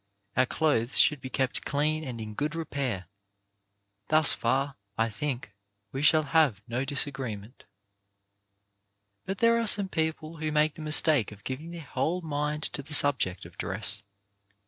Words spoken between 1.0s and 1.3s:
be